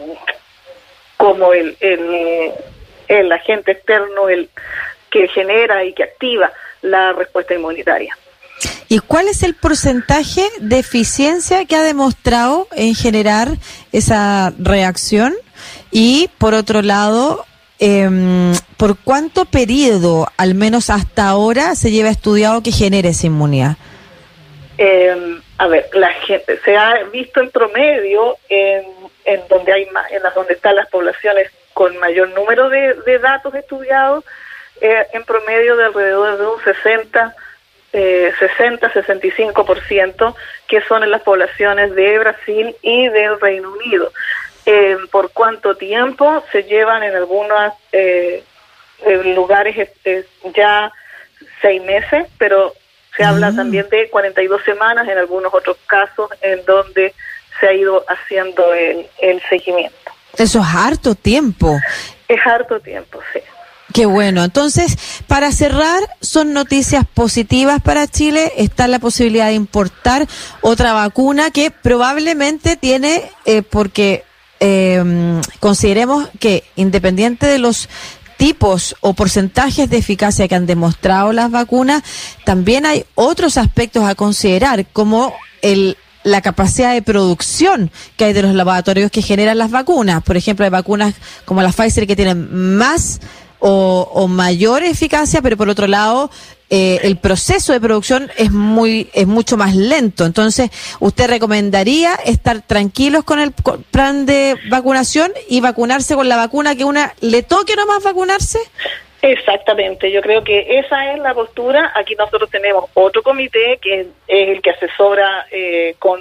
como 1.18 1.54
el, 1.54 1.78
el, 1.80 2.52
el 3.20 3.32
agente 3.32 3.74
externo 3.74 4.30
el 4.30 4.50
que 5.10 5.28
genera 5.28 5.84
y 5.84 5.94
que 5.94 6.04
activa 6.04 6.52
la 6.82 7.14
respuesta 7.14 7.54
inmunitaria. 7.54 8.18
¿Y 8.90 9.00
cuál 9.00 9.28
es 9.28 9.44
el 9.44 9.56
porcentaje 9.56 10.44
de 10.60 10.80
eficiencia 10.80 11.66
que 11.66 11.76
ha 11.76 11.84
demostrado 11.84 12.68
en 12.76 12.96
generar 12.96 13.50
esa 13.92 14.54
reacción? 14.58 15.34
Y 15.92 16.30
por 16.38 16.54
otro 16.54 16.82
lado, 16.82 17.46
eh, 17.80 18.10
¿por 18.78 18.98
cuánto 18.98 19.46
periodo, 19.46 20.28
al 20.38 20.56
menos 20.56 20.90
hasta 20.90 21.28
ahora, 21.28 21.76
se 21.76 21.92
lleva 21.92 22.10
estudiado 22.10 22.62
que 22.62 22.72
genere 22.72 23.10
esa 23.10 23.28
inmunidad? 23.28 23.78
Eh, 24.78 25.40
a 25.58 25.68
ver, 25.68 25.90
la 25.94 26.12
gente 26.14 26.60
se 26.66 26.76
ha 26.76 27.04
visto 27.12 27.42
en 27.42 27.50
promedio 27.52 28.38
en, 28.50 28.84
en 29.26 29.42
donde 29.50 29.72
hay 29.72 29.86
más, 29.92 30.12
en 30.12 30.24
las 30.24 30.34
donde 30.34 30.54
están 30.54 30.76
las 30.76 30.90
poblaciones 30.90 31.52
con 31.74 31.98
mayor 31.98 32.30
número 32.30 32.70
de, 32.70 32.94
de 33.06 33.20
datos 33.20 33.54
estudiados, 33.56 34.24
eh, 34.82 35.08
en 35.14 35.24
promedio 35.24 35.76
de 35.76 35.86
alrededor 35.86 36.38
de 36.38 36.46
un 36.46 36.64
60, 36.64 37.36
eh, 37.94 38.34
60, 38.40 38.92
65%, 38.92 40.36
que 40.68 40.82
son 40.82 41.04
en 41.04 41.12
las 41.12 41.22
poblaciones 41.22 41.94
de 41.96 42.20
Brasil 42.20 42.76
y 42.82 43.08
del 43.10 43.40
Reino 43.40 43.72
Unido. 43.72 44.12
Eh, 44.66 44.98
por 45.12 45.32
cuánto 45.32 45.76
tiempo 45.76 46.44
se 46.52 46.64
llevan 46.64 47.04
en 47.04 47.16
algunos 47.16 47.74
eh, 47.92 48.44
lugares 49.36 49.90
ya 50.56 50.92
seis 51.62 51.84
meses, 51.84 52.28
pero 52.38 52.74
se 53.16 53.24
habla 53.24 53.48
ah. 53.48 53.56
también 53.56 53.88
de 53.90 54.10
42 54.10 54.64
semanas 54.64 55.08
en 55.08 55.18
algunos 55.18 55.54
otros 55.54 55.78
casos 55.86 56.32
en 56.42 56.64
donde 56.66 57.14
se 57.60 57.68
ha 57.68 57.74
ido 57.74 58.04
haciendo 58.08 58.74
el, 58.74 59.06
el 59.20 59.42
seguimiento. 59.50 60.13
Eso 60.38 60.60
es 60.60 60.66
harto 60.66 61.16
tiempo. 61.16 61.80
Es 62.28 62.40
harto 62.46 62.80
tiempo, 62.80 63.20
sí. 63.34 63.40
Qué 63.94 64.08
bueno. 64.08 64.44
Entonces, 64.44 64.98
para 65.28 65.52
cerrar, 65.52 66.02
son 66.20 66.52
noticias 66.54 67.06
positivas 67.14 67.82
para 67.82 68.08
Chile. 68.08 68.52
Está 68.58 68.88
la 68.88 68.98
posibilidad 68.98 69.48
de 69.48 69.54
importar 69.54 70.28
otra 70.62 70.94
vacuna 70.94 71.52
que 71.52 71.70
probablemente 71.70 72.76
tiene, 72.76 73.30
eh, 73.46 73.62
porque 73.62 74.24
eh, 74.60 75.42
consideremos 75.60 76.28
que 76.40 76.64
independiente 76.76 77.46
de 77.46 77.60
los 77.60 77.88
tipos 78.38 78.96
o 79.02 79.14
porcentajes 79.14 79.90
de 79.90 79.98
eficacia 79.98 80.48
que 80.48 80.56
han 80.56 80.66
demostrado 80.66 81.32
las 81.32 81.52
vacunas, 81.52 82.04
también 82.46 82.86
hay 82.86 83.06
otros 83.16 83.58
aspectos 83.58 84.06
a 84.06 84.16
considerar, 84.16 84.86
como 84.92 85.34
el 85.62 85.98
la 86.24 86.42
capacidad 86.42 86.94
de 86.94 87.02
producción 87.02 87.92
que 88.18 88.26
hay 88.26 88.34
de 88.34 88.42
los 88.42 88.56
laboratorios 88.56 89.12
que 89.12 89.22
generan 89.22 89.58
las 89.58 89.72
vacunas. 89.72 90.24
Por 90.24 90.38
ejemplo, 90.38 90.66
hay 90.66 90.72
vacunas 90.72 91.14
como 91.46 91.62
la 91.62 91.72
Pfizer 91.72 92.08
que 92.08 92.16
tienen 92.16 92.78
más 92.78 93.20
o, 93.66 94.28
mayor 94.28 94.84
eficacia, 94.84 95.42
pero 95.42 95.56
por 95.56 95.70
otro 95.70 95.88
lado, 95.88 96.30
eh, 96.70 97.00
el 97.04 97.18
proceso 97.18 97.72
de 97.72 97.80
producción 97.80 98.30
es 98.38 98.52
muy 98.52 99.10
es 99.14 99.26
mucho 99.26 99.56
más 99.56 99.74
lento. 99.74 100.26
Entonces, 100.26 100.70
¿usted 101.00 101.28
recomendaría 101.28 102.16
estar 102.16 102.62
tranquilos 102.62 103.24
con 103.24 103.40
el 103.40 103.54
plan 103.92 104.26
de 104.26 104.58
vacunación 104.70 105.32
y 105.48 105.62
vacunarse 105.62 106.16
con 106.16 106.28
la 106.28 106.36
vacuna 106.36 106.76
que 106.76 106.84
una 106.84 107.14
le 107.22 107.44
toque 107.44 107.76
nomás 107.78 108.04
vacunarse? 108.04 108.60
Exactamente, 109.24 110.12
yo 110.12 110.22
creo 110.22 110.44
que 110.44 110.80
esa 110.80 111.14
es 111.14 111.20
la 111.20 111.34
postura. 111.34 111.94
Aquí 111.96 112.14
nosotros 112.14 112.50
tenemos 112.50 112.90
otro 112.94 113.24
comité 113.24 113.80
que 113.82 114.02
es 114.02 114.08
el 114.28 114.62
que 114.62 114.72
asesora 114.72 115.48
eh, 115.50 115.96
con 115.98 116.20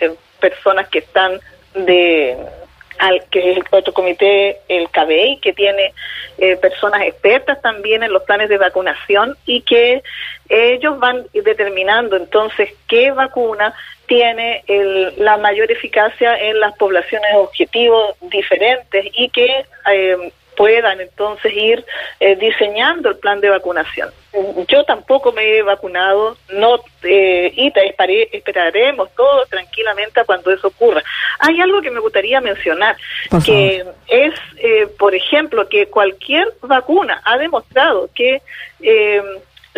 eh, 0.00 0.14
personas 0.40 0.88
que 0.88 1.00
están 1.00 1.38
de 1.74 2.38
al 2.98 3.22
que 3.30 3.52
es 3.52 3.58
otro 3.70 3.92
comité, 3.92 4.60
el 4.66 4.88
KBI, 4.88 5.40
que 5.42 5.52
tiene 5.52 5.92
eh, 6.38 6.56
personas 6.56 7.02
expertas 7.02 7.60
también 7.60 8.02
en 8.02 8.12
los 8.12 8.22
planes 8.22 8.48
de 8.48 8.56
vacunación 8.56 9.36
y 9.44 9.60
que 9.60 10.02
ellos 10.48 10.98
van 10.98 11.26
determinando 11.34 12.16
entonces 12.16 12.70
qué 12.88 13.10
vacuna 13.10 13.74
tiene 14.06 14.64
el, 14.66 15.12
la 15.18 15.36
mayor 15.36 15.70
eficacia 15.70 16.34
en 16.38 16.58
las 16.60 16.74
poblaciones 16.78 17.28
objetivos 17.34 18.16
diferentes 18.22 19.04
y 19.12 19.28
que 19.28 19.66
eh, 19.92 20.32
puedan 20.58 21.00
entonces 21.00 21.52
ir 21.54 21.86
eh, 22.18 22.34
diseñando 22.34 23.08
el 23.10 23.16
plan 23.18 23.40
de 23.40 23.48
vacunación. 23.48 24.10
Yo 24.66 24.82
tampoco 24.84 25.30
me 25.32 25.56
he 25.56 25.62
vacunado, 25.62 26.36
no 26.52 26.80
eh, 27.04 27.52
y 27.54 27.70
te 27.70 27.94
esperaremos 28.32 29.08
todos 29.14 29.48
tranquilamente 29.48 30.18
a 30.18 30.24
cuando 30.24 30.50
eso 30.50 30.66
ocurra. 30.66 31.02
Hay 31.38 31.60
algo 31.60 31.80
que 31.80 31.92
me 31.92 32.00
gustaría 32.00 32.40
mencionar, 32.40 32.96
que 33.44 33.84
es, 34.08 34.34
eh, 34.56 34.88
por 34.98 35.14
ejemplo, 35.14 35.68
que 35.68 35.86
cualquier 35.86 36.48
vacuna 36.60 37.22
ha 37.24 37.38
demostrado 37.38 38.10
que 38.12 38.42
eh, 38.82 39.22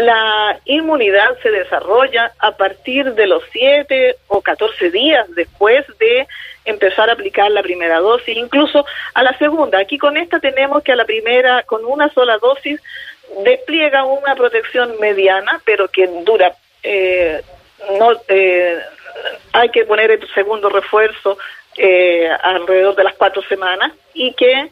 la 0.00 0.58
inmunidad 0.64 1.38
se 1.42 1.50
desarrolla 1.50 2.32
a 2.38 2.56
partir 2.56 3.14
de 3.14 3.26
los 3.26 3.42
7 3.52 4.16
o 4.28 4.40
14 4.40 4.90
días 4.90 5.26
después 5.34 5.84
de 5.98 6.26
empezar 6.64 7.10
a 7.10 7.12
aplicar 7.12 7.50
la 7.50 7.62
primera 7.62 7.98
dosis, 7.98 8.36
incluso 8.36 8.86
a 9.14 9.22
la 9.22 9.36
segunda. 9.36 9.78
Aquí 9.78 9.98
con 9.98 10.16
esta 10.16 10.40
tenemos 10.40 10.82
que 10.82 10.92
a 10.92 10.96
la 10.96 11.04
primera, 11.04 11.64
con 11.64 11.84
una 11.84 12.08
sola 12.12 12.38
dosis, 12.38 12.80
despliega 13.44 14.04
una 14.04 14.34
protección 14.34 14.98
mediana, 15.00 15.60
pero 15.64 15.88
que 15.88 16.06
dura, 16.24 16.54
eh, 16.82 17.42
no, 17.98 18.12
eh, 18.28 18.78
hay 19.52 19.68
que 19.68 19.84
poner 19.84 20.10
el 20.12 20.26
segundo 20.32 20.70
refuerzo 20.70 21.36
eh, 21.76 22.28
alrededor 22.42 22.96
de 22.96 23.04
las 23.04 23.14
cuatro 23.14 23.42
semanas 23.42 23.92
y 24.14 24.32
que 24.32 24.70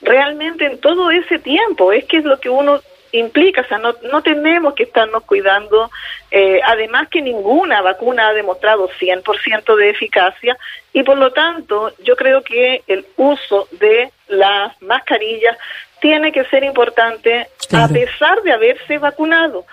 realmente 0.00 0.66
en 0.66 0.80
todo 0.80 1.12
ese 1.12 1.38
tiempo 1.38 1.92
es 1.92 2.04
que 2.06 2.16
es 2.16 2.24
lo 2.24 2.40
que 2.40 2.48
uno 2.48 2.80
implica, 3.12 3.62
o 3.62 3.64
sea, 3.64 3.78
no, 3.78 3.94
no 4.10 4.22
tenemos 4.22 4.74
que 4.74 4.84
estarnos 4.84 5.24
cuidando, 5.24 5.90
eh, 6.30 6.60
además 6.64 7.08
que 7.08 7.22
ninguna 7.22 7.82
vacuna 7.82 8.28
ha 8.28 8.32
demostrado 8.32 8.88
100% 8.88 9.76
de 9.76 9.90
eficacia 9.90 10.56
y 10.92 11.02
por 11.02 11.18
lo 11.18 11.32
tanto 11.32 11.92
yo 12.02 12.16
creo 12.16 12.42
que 12.42 12.82
el 12.86 13.06
uso 13.16 13.68
de 13.72 14.10
las 14.28 14.80
mascarillas 14.82 15.56
tiene 16.00 16.32
que 16.32 16.44
ser 16.44 16.64
importante 16.64 17.48
a 17.72 17.88
pesar 17.88 18.42
de 18.42 18.52
haberse 18.52 18.98
vacunado, 18.98 19.64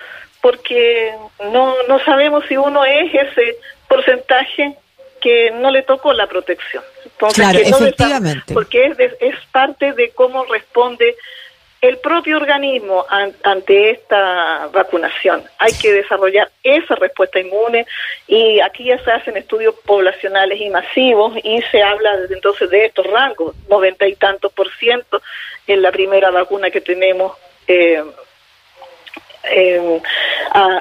porque 0.42 1.14
no, 1.52 1.76
no 1.88 2.00
sabemos 2.00 2.44
si 2.48 2.58
uno 2.58 2.86
es 2.86 3.14
ese 3.14 3.58
porcentaje 3.88 4.76
que 5.22 5.52
no 5.52 5.72
le 5.72 5.82
tocó 5.82 6.14
la 6.14 6.28
protección. 6.28 6.84
Entonces, 7.06 7.44
claro, 7.44 7.60
efectivamente. 7.60 8.54
porque 8.54 8.86
es, 8.86 8.98
es 9.20 9.36
parte 9.52 9.94
de 9.94 10.12
cómo 10.12 10.46
responde 10.46 11.16
el 11.82 11.98
propio 12.00 12.38
organismo 12.38 13.06
ante 13.44 13.92
esta 13.92 14.68
vacunación. 14.74 15.44
Hay 15.60 15.74
que 15.74 15.94
desarrollar 15.94 16.50
esa 16.64 16.96
respuesta 16.96 17.40
inmune 17.40 17.86
y 18.28 18.60
aquí 18.60 18.86
ya 18.86 19.04
se 19.04 19.12
hacen 19.12 19.38
estudios 19.38 19.76
poblacionales 19.86 20.60
y 20.60 20.70
masivos 20.70 21.34
y 21.44 21.62
se 21.72 21.84
habla 21.84 22.18
desde 22.18 22.36
entonces 22.36 22.70
de 22.70 22.86
estos 22.86 23.06
rangos, 23.06 23.56
noventa 23.70 24.08
y 24.08 24.16
tantos 24.16 24.52
por 24.54 24.74
ciento 24.78 25.22
en 25.68 25.82
la 25.82 25.92
primera 25.92 26.32
vacuna 26.32 26.72
que 26.72 26.82
tenemos 26.82 27.38
eh, 27.68 28.04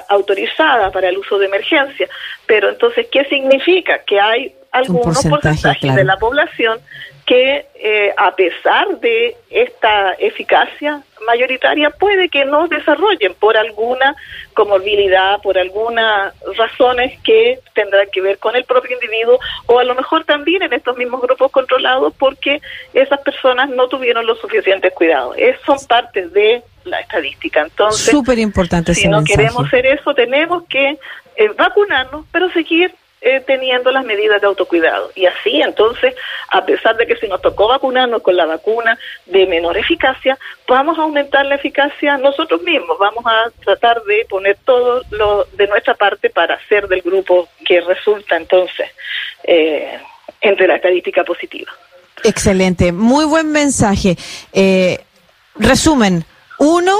autorizada 0.09 0.91
para 0.91 1.09
el 1.09 1.17
uso 1.17 1.37
de 1.37 1.45
emergencia. 1.45 2.09
Pero 2.45 2.69
entonces, 2.69 3.07
¿qué 3.11 3.23
significa? 3.25 3.99
Que 3.99 4.19
hay 4.19 4.55
algunos 4.71 5.23
porcentajes 5.23 5.95
de 5.95 6.03
la 6.03 6.17
población 6.17 6.79
que 7.27 7.65
eh, 7.75 8.13
a 8.15 8.33
pesar 8.35 9.01
de 9.01 9.35
esta 9.49 10.13
eficacia 10.13 11.03
mayoritaria 11.25 11.89
puede 11.89 12.29
que 12.29 12.45
no 12.45 12.69
desarrollen 12.69 13.33
por 13.33 13.57
alguna 13.57 14.15
comorbilidad, 14.53 15.41
por 15.41 15.57
algunas 15.57 16.33
razones 16.55 17.19
que 17.25 17.59
tendrán 17.75 18.07
que 18.13 18.21
ver 18.21 18.37
con 18.37 18.55
el 18.55 18.63
propio 18.63 18.95
individuo 18.95 19.39
o 19.65 19.77
a 19.77 19.83
lo 19.83 19.93
mejor 19.93 20.23
también 20.23 20.63
en 20.63 20.71
estos 20.71 20.95
mismos 20.95 21.21
grupos 21.21 21.51
controlados 21.51 22.13
porque 22.17 22.61
esas 22.93 23.19
personas 23.19 23.69
no 23.71 23.89
tuvieron 23.89 24.25
los 24.25 24.39
suficientes 24.39 24.93
cuidados. 24.93 25.35
Es, 25.37 25.57
son 25.65 25.77
parte 25.85 26.29
de 26.29 26.63
la 26.85 27.01
estadística. 27.01 27.59
Entonces, 27.61 28.09
súper 28.09 28.39
importante. 28.39 28.95
Si 28.95 29.09
no 29.09 29.25
queremos 29.25 29.67
hacer 29.67 29.85
eso, 29.85 30.13
tenemos 30.13 30.63
que 30.69 30.97
eh, 31.35 31.49
vacunarnos, 31.57 32.25
pero 32.31 32.49
seguir 32.51 32.95
eh, 33.21 33.41
teniendo 33.45 33.91
las 33.91 34.05
medidas 34.05 34.39
de 34.39 34.47
autocuidado. 34.47 35.11
Y 35.15 35.25
así, 35.25 35.61
entonces, 35.61 36.13
a 36.49 36.65
pesar 36.65 36.97
de 36.97 37.07
que 37.07 37.15
si 37.15 37.27
nos 37.27 37.41
tocó 37.41 37.67
vacunarnos 37.67 38.21
con 38.21 38.35
la 38.35 38.45
vacuna 38.45 38.97
de 39.25 39.47
menor 39.47 39.77
eficacia, 39.77 40.37
vamos 40.67 40.97
a 40.99 41.01
aumentar 41.01 41.45
la 41.45 41.55
eficacia 41.55 42.17
nosotros 42.17 42.61
mismos. 42.61 42.97
Vamos 42.99 43.25
a 43.25 43.49
tratar 43.63 44.03
de 44.03 44.25
poner 44.29 44.57
todo 44.63 45.01
lo 45.11 45.45
de 45.53 45.67
nuestra 45.67 45.95
parte 45.95 46.29
para 46.29 46.59
ser 46.67 46.87
del 46.87 47.01
grupo 47.01 47.49
que 47.65 47.81
resulta 47.81 48.37
entonces 48.37 48.87
eh, 49.43 49.99
entre 50.41 50.67
la 50.67 50.75
estadística 50.75 51.23
positiva. 51.23 51.71
Excelente, 52.23 52.91
muy 52.91 53.25
buen 53.25 53.51
mensaje. 53.51 54.15
Eh, 54.53 54.99
resumen, 55.55 56.23
uno, 56.59 56.97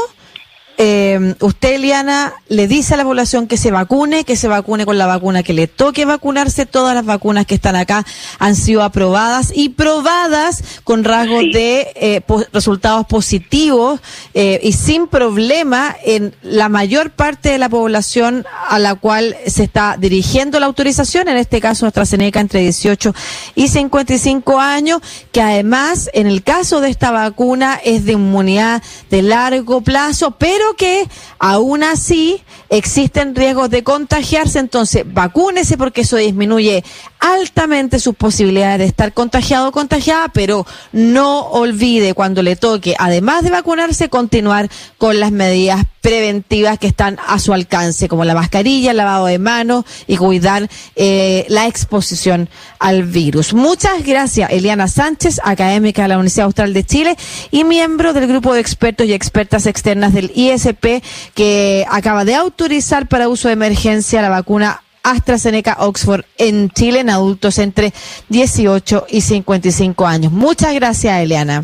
eh, 0.79 1.33
usted, 1.41 1.75
Eliana, 1.75 2.33
le 2.49 2.67
dice 2.67 2.93
a 2.93 2.97
la 2.97 3.03
población 3.03 3.47
que 3.47 3.57
se 3.57 3.71
vacune, 3.71 4.23
que 4.25 4.35
se 4.35 4.47
vacune 4.47 4.85
con 4.85 4.99
la 4.99 5.07
vacuna 5.07 5.41
que 5.41 5.53
le 5.53 5.67
toque 5.67 6.05
vacunarse. 6.05 6.67
Todas 6.67 6.93
las 6.93 7.03
vacunas 7.03 7.47
que 7.47 7.55
están 7.55 7.75
acá 7.75 8.05
han 8.37 8.55
sido 8.55 8.83
aprobadas 8.83 9.51
y 9.55 9.69
probadas 9.69 10.63
con 10.83 11.03
rasgos 11.03 11.41
de 11.51 11.87
eh, 11.95 12.21
resultados 12.53 13.07
positivos 13.07 13.99
eh, 14.35 14.59
y 14.61 14.73
sin 14.73 15.07
problema 15.07 15.95
en 16.05 16.35
la 16.43 16.69
mayor 16.69 17.09
parte 17.09 17.49
de 17.49 17.57
la 17.57 17.69
población 17.69 18.45
a 18.69 18.77
la 18.77 18.93
cual 18.93 19.35
se 19.47 19.63
está 19.63 19.97
dirigiendo 19.97 20.59
la 20.59 20.67
autorización, 20.67 21.27
en 21.27 21.37
este 21.37 21.59
caso 21.59 21.87
AstraZeneca 21.87 22.39
entre 22.39 22.59
18 22.59 23.15
y 23.55 23.67
55 23.67 24.59
años, 24.59 25.01
que 25.31 25.41
además 25.41 26.11
en 26.13 26.27
el 26.27 26.43
caso 26.43 26.81
de 26.81 26.89
esta 26.89 27.09
vacuna 27.09 27.79
es 27.83 28.05
de 28.05 28.11
inmunidad 28.13 28.83
de 29.09 29.23
largo 29.23 29.81
plazo, 29.81 30.31
pero 30.37 30.66
que 30.75 31.07
aún 31.39 31.83
así 31.83 32.43
existen 32.69 33.35
riesgos 33.35 33.69
de 33.69 33.83
contagiarse, 33.83 34.59
entonces 34.59 35.03
vacúnese 35.05 35.77
porque 35.77 36.01
eso 36.01 36.17
disminuye 36.17 36.83
altamente 37.19 37.99
sus 37.99 38.15
posibilidades 38.15 38.79
de 38.79 38.85
estar 38.85 39.13
contagiado 39.13 39.69
o 39.69 39.71
contagiada, 39.71 40.29
pero 40.29 40.65
no 40.91 41.41
olvide 41.47 42.13
cuando 42.13 42.43
le 42.43 42.55
toque, 42.55 42.95
además 42.97 43.43
de 43.43 43.51
vacunarse, 43.51 44.09
continuar 44.09 44.69
con 44.97 45.19
las 45.19 45.31
medidas 45.31 45.85
preventivas 46.01 46.79
que 46.79 46.87
están 46.87 47.17
a 47.27 47.37
su 47.37 47.53
alcance, 47.53 48.07
como 48.07 48.23
la 48.23 48.33
mascarilla, 48.33 48.91
el 48.91 48.97
lavado 48.97 49.25
de 49.25 49.39
manos 49.39 49.83
y 50.07 50.15
cuidar 50.15 50.69
eh, 50.95 51.45
la 51.49 51.67
exposición 51.67 52.49
al 52.79 53.03
virus. 53.03 53.53
Muchas 53.53 54.05
gracias, 54.05 54.49
Eliana 54.51 54.87
Sánchez, 54.87 55.41
académica 55.43 56.03
de 56.03 56.07
la 56.07 56.15
Universidad 56.15 56.45
Austral 56.45 56.73
de 56.73 56.85
Chile 56.85 57.17
y 57.51 57.65
miembro 57.65 58.13
del 58.13 58.27
grupo 58.27 58.53
de 58.53 58.61
expertos 58.61 59.07
y 59.07 59.13
expertas 59.13 59.65
externas 59.65 60.13
del 60.13 60.31
ISP, 60.33 61.03
que 61.33 61.85
acaba 61.89 62.23
de 62.23 62.35
autorizar 62.35 63.07
para 63.07 63.27
uso 63.27 63.49
de 63.49 63.55
emergencia 63.55 64.21
la 64.21 64.29
vacuna 64.29 64.81
AstraZeneca 65.11 65.77
Oxford 65.79 66.25
en 66.37 66.69
Chile 66.69 66.99
en 66.99 67.09
adultos 67.09 67.59
entre 67.59 67.91
18 68.29 69.05
y 69.09 69.21
55 69.21 70.05
años. 70.05 70.31
Muchas 70.31 70.73
gracias, 70.73 71.19
Eliana. 71.21 71.63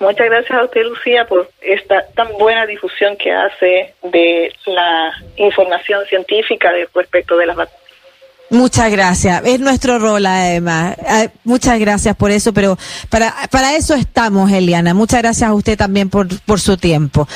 Muchas 0.00 0.26
gracias 0.26 0.58
a 0.58 0.64
usted, 0.64 0.82
Lucía, 0.84 1.26
por 1.26 1.50
esta 1.60 2.06
tan 2.14 2.32
buena 2.38 2.66
difusión 2.66 3.16
que 3.16 3.32
hace 3.32 3.94
de 4.04 4.52
la 4.66 5.12
información 5.36 6.04
científica 6.06 6.70
respecto 6.94 7.36
de 7.36 7.46
las 7.46 7.56
vacunas. 7.56 7.88
Muchas 8.50 8.90
gracias. 8.90 9.42
Es 9.44 9.60
nuestro 9.60 9.98
rol, 9.98 10.24
además. 10.24 10.96
Muchas 11.44 11.78
gracias 11.78 12.16
por 12.16 12.30
eso, 12.30 12.54
pero 12.54 12.78
para, 13.10 13.34
para 13.50 13.76
eso 13.76 13.94
estamos, 13.94 14.50
Eliana. 14.50 14.94
Muchas 14.94 15.20
gracias 15.20 15.50
a 15.50 15.52
usted 15.52 15.76
también 15.76 16.08
por, 16.08 16.28
por 16.42 16.58
su 16.58 16.78
tiempo. 16.78 17.28